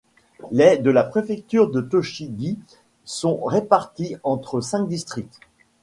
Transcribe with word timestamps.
Les 0.49 0.79
de 0.79 0.89
la 0.89 1.03
préfecture 1.03 1.69
de 1.69 1.79
Tochigi 1.79 2.57
sont 3.05 3.43
répartis 3.43 4.15
entre 4.23 4.59
cinq 4.59 4.87
districts. 4.87 5.39